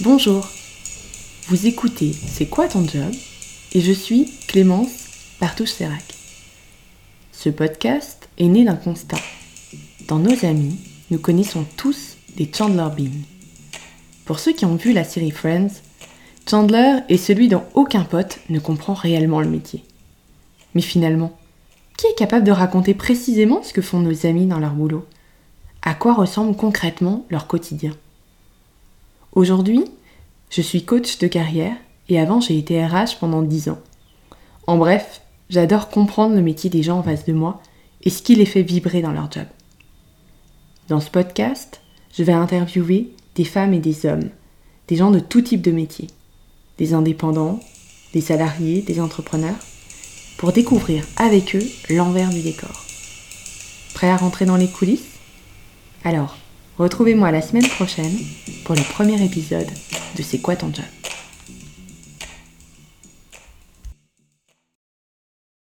[0.00, 0.48] Bonjour,
[1.46, 3.12] vous écoutez C'est quoi ton job?
[3.72, 6.02] Et je suis Clémence Partouche-Sérac.
[7.30, 9.20] Ce podcast est né d'un constat.
[10.08, 10.80] Dans nos amis,
[11.12, 13.22] nous connaissons tous des Chandler Bing.
[14.24, 15.70] Pour ceux qui ont vu la série Friends,
[16.50, 19.84] Chandler est celui dont aucun pote ne comprend réellement le métier.
[20.74, 21.38] Mais finalement,
[21.96, 25.06] qui est capable de raconter précisément ce que font nos amis dans leur boulot?
[25.82, 27.92] À quoi ressemble concrètement leur quotidien?
[29.34, 29.84] Aujourd'hui,
[30.48, 31.74] je suis coach de carrière
[32.08, 33.80] et avant j'ai été RH pendant 10 ans.
[34.68, 37.60] En bref, j'adore comprendre le métier des gens en face de moi
[38.02, 39.46] et ce qui les fait vibrer dans leur job.
[40.88, 41.80] Dans ce podcast,
[42.16, 44.30] je vais interviewer des femmes et des hommes,
[44.86, 46.06] des gens de tout type de métier,
[46.78, 47.58] des indépendants,
[48.12, 49.58] des salariés, des entrepreneurs,
[50.36, 52.84] pour découvrir avec eux l'envers du décor.
[53.94, 55.18] Prêt à rentrer dans les coulisses?
[56.04, 56.36] Alors,
[56.76, 58.16] Retrouvez-moi la semaine prochaine
[58.64, 59.68] pour le premier épisode
[60.16, 61.03] de C'est quoi ton job?